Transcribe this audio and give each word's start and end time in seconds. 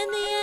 and 0.00 0.12
the 0.12 0.37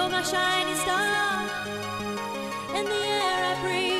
Only 0.00 0.18
if 0.20 0.84
the 2.84 2.94
air 2.94 3.44
I 3.44 3.62
more. 3.62 3.97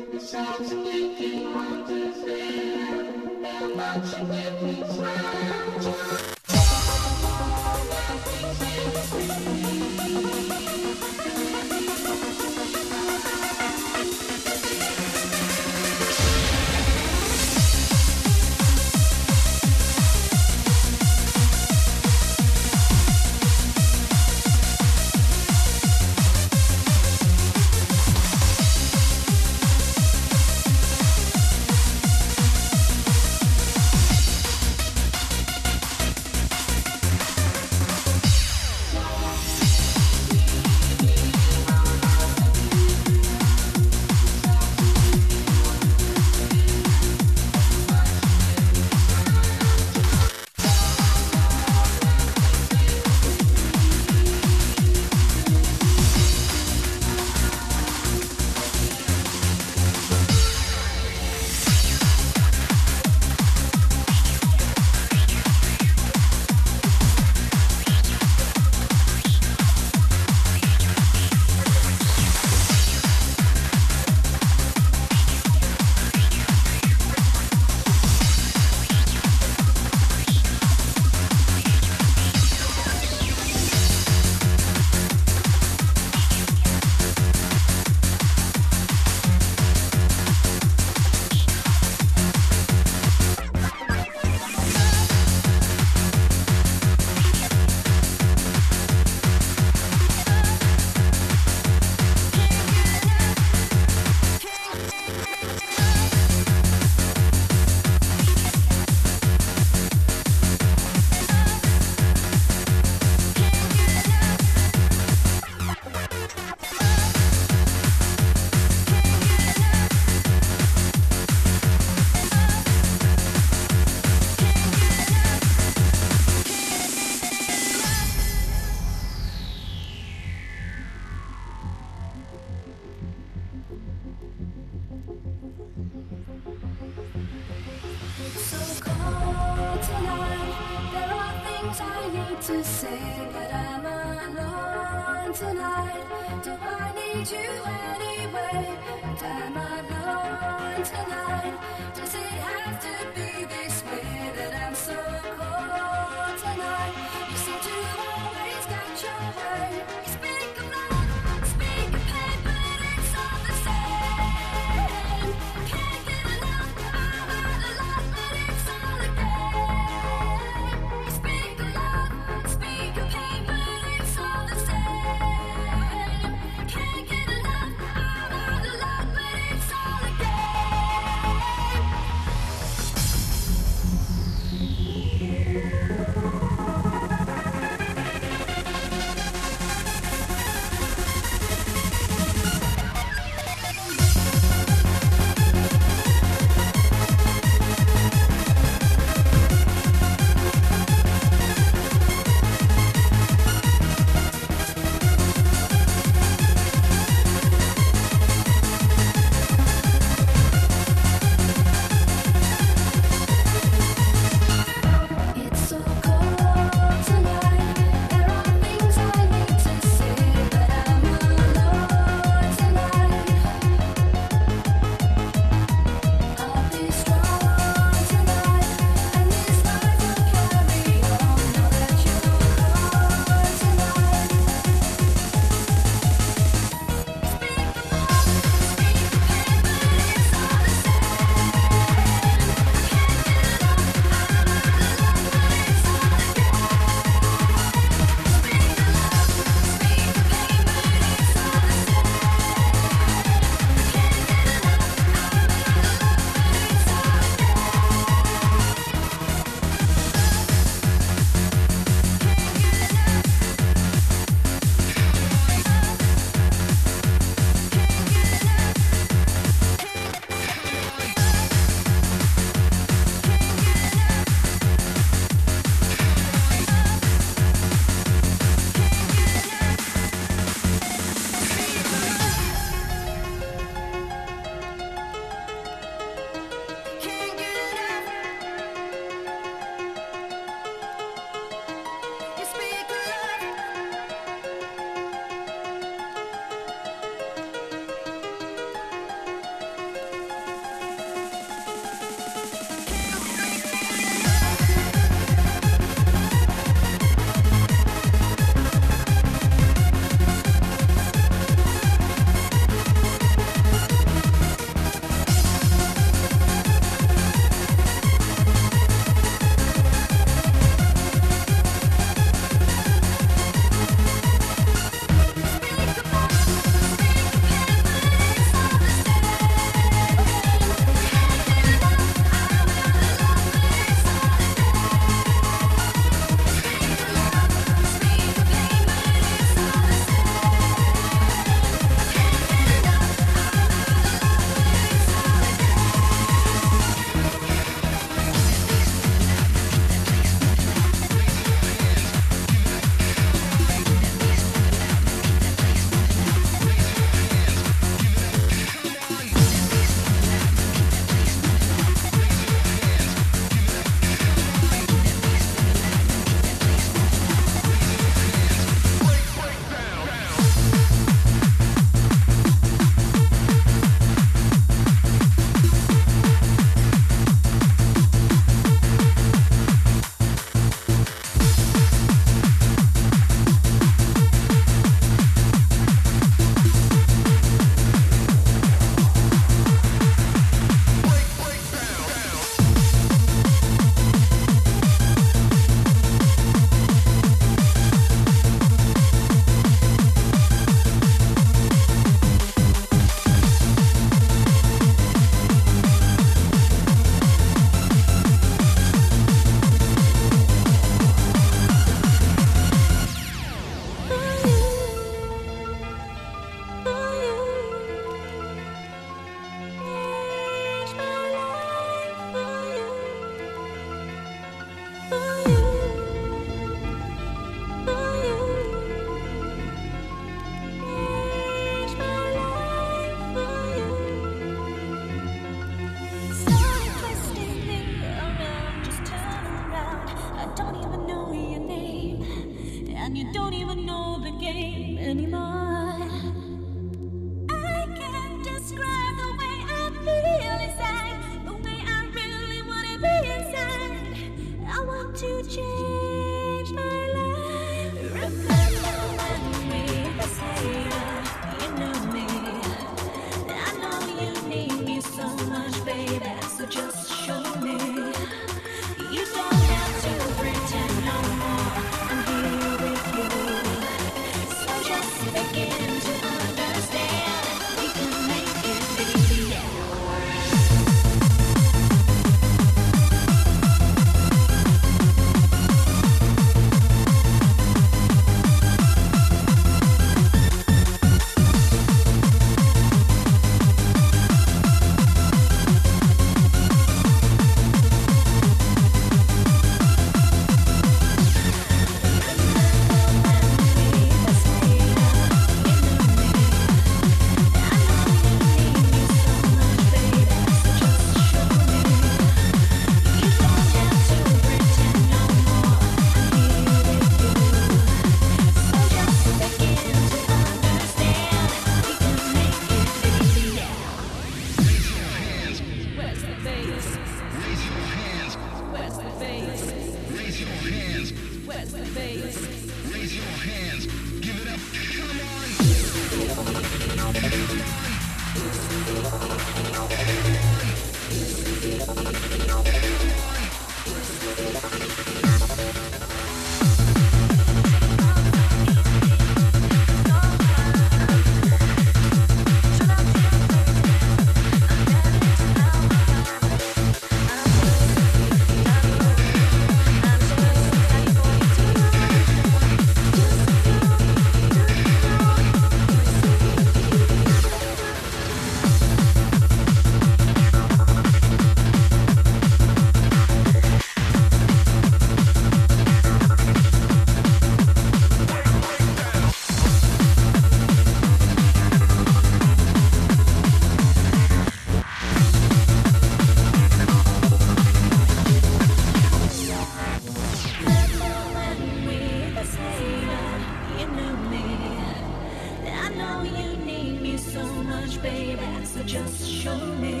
In 598.03 600.00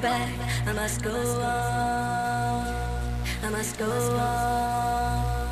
back. 0.00 0.32
I 0.66 0.72
must 0.72 1.02
go 1.02 1.10
on. 1.10 2.74
I 3.42 3.50
must 3.50 3.78
go 3.78 3.86
on. 3.86 5.48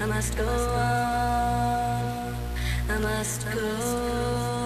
I 0.00 0.06
must 0.06 0.36
go 0.36 0.44
on. 0.44 2.34
I 2.88 2.98
must 2.98 3.44
go 3.44 3.60
on. 3.60 4.60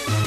We'll. 0.00 0.19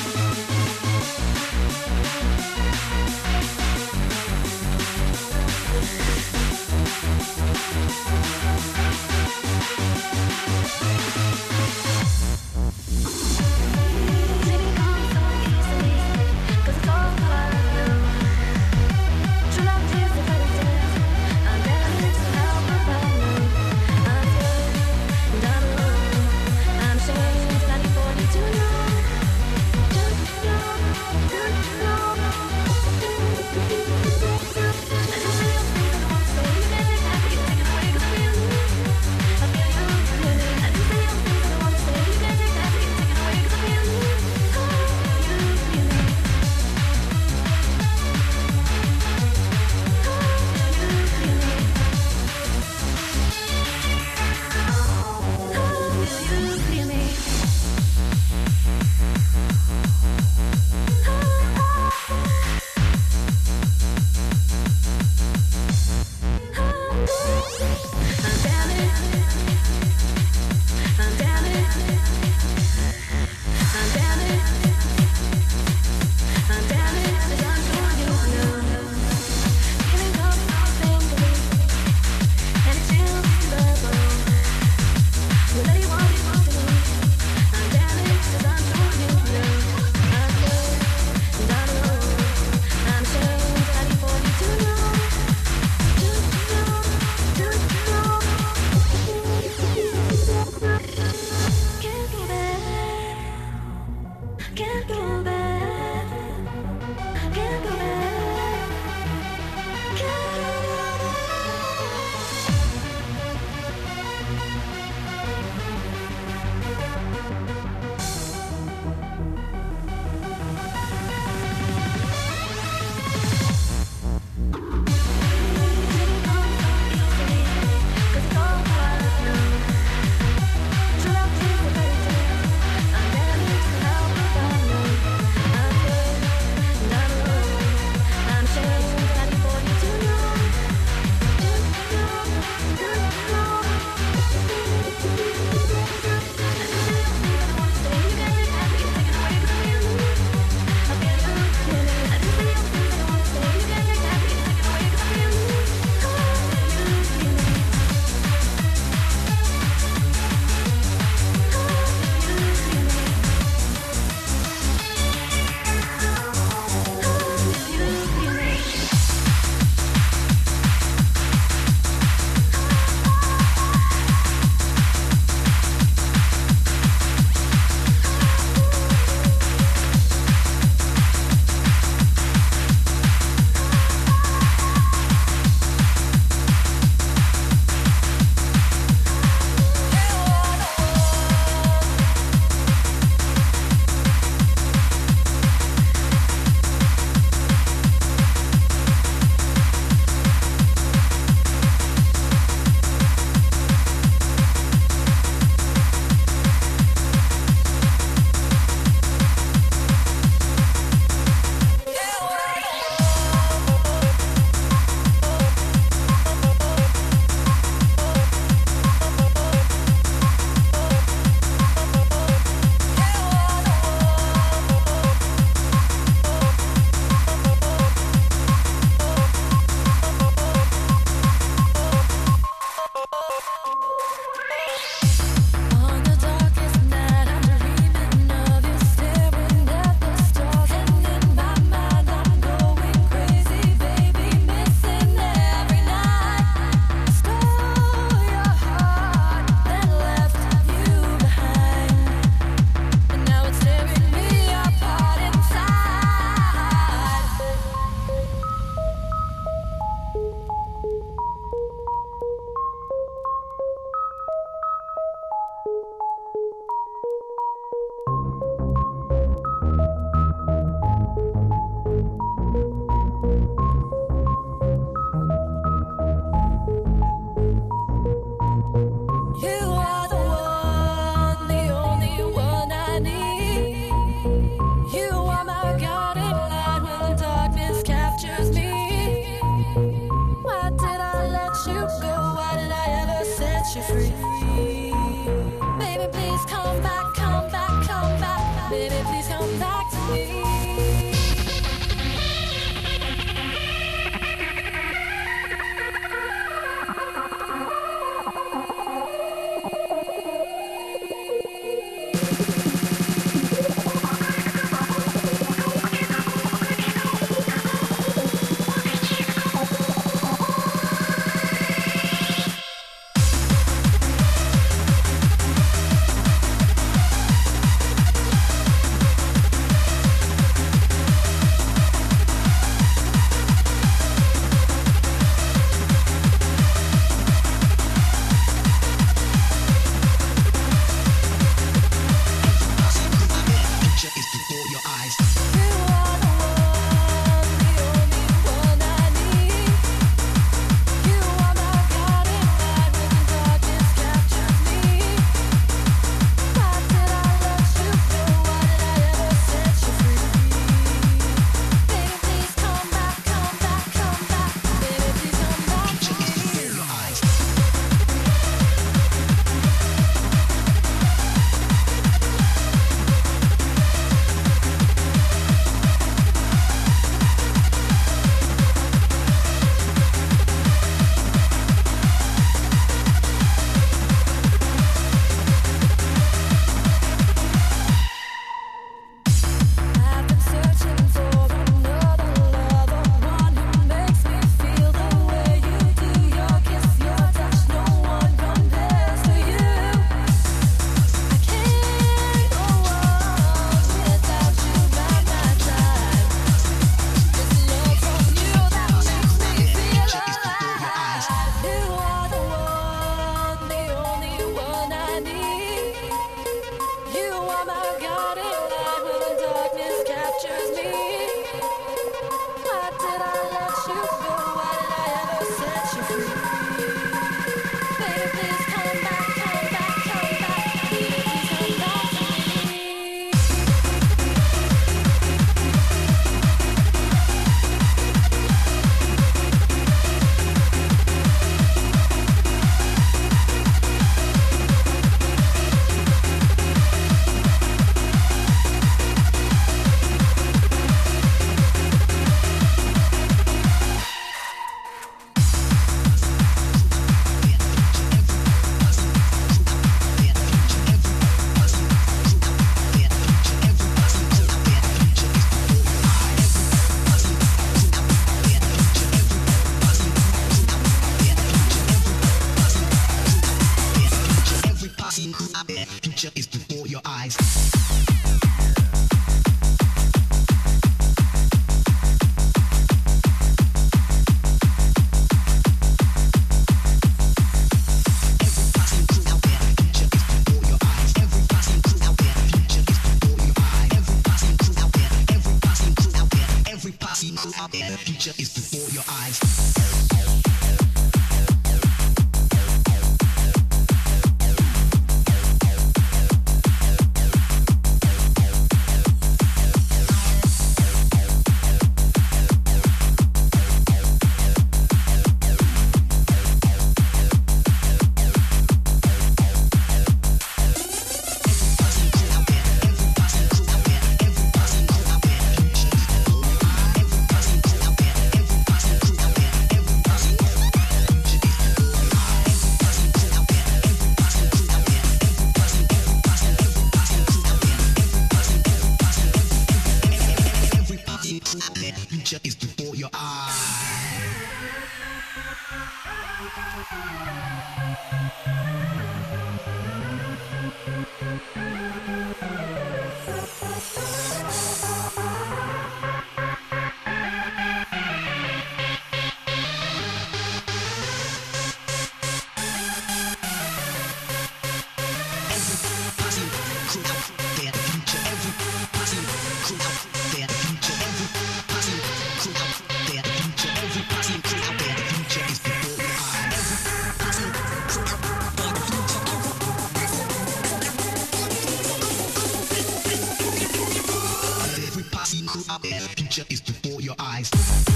Future 585.82 586.44
is 586.50 586.62
before 586.62 587.02
your 587.02 587.16
eyes. 587.20 587.93